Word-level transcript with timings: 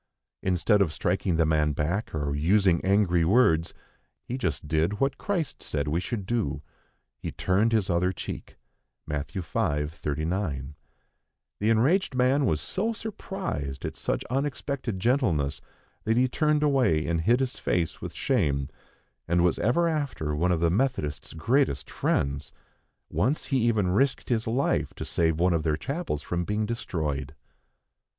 Instead 0.41 0.81
of 0.81 0.91
striking 0.91 1.35
the 1.35 1.45
man 1.45 1.73
back 1.73 2.09
or 2.15 2.33
using 2.35 2.83
angry 2.83 3.23
words, 3.23 3.71
he 4.23 4.35
just 4.35 4.67
did 4.67 4.99
what 4.99 5.19
Christ 5.19 5.61
said 5.61 5.87
we 5.87 5.99
should 5.99 6.25
do, 6.25 6.63
he 7.19 7.31
turned 7.31 7.71
his 7.71 7.87
other 7.87 8.11
cheek 8.11 8.57
(Matt. 9.05 9.31
v. 9.33 9.39
39). 9.85 10.73
The 11.59 11.69
enraged 11.69 12.15
man 12.15 12.47
was 12.47 12.59
so 12.59 12.93
surprised 12.93 13.85
at 13.85 13.95
such 13.95 14.25
unexpected 14.25 14.99
gentleness, 14.99 15.61
that 16.05 16.17
he 16.17 16.27
turned 16.27 16.63
away 16.63 17.05
and 17.05 17.21
hid 17.21 17.39
his 17.39 17.57
face 17.59 18.01
with 18.01 18.15
shame, 18.15 18.69
and 19.27 19.43
was 19.43 19.59
ever 19.59 19.87
after 19.87 20.35
one 20.35 20.51
of 20.51 20.61
the 20.61 20.71
Methodists' 20.71 21.35
greatest 21.35 21.91
friends. 21.91 22.51
Once 23.11 23.45
he 23.45 23.59
even 23.67 23.89
risked 23.91 24.29
his 24.29 24.47
life 24.47 24.95
to 24.95 25.05
save 25.05 25.39
one 25.39 25.53
of 25.53 25.61
their 25.61 25.77
chapels 25.77 26.23
from 26.23 26.43
being 26.43 26.65
destroyed. 26.65 27.35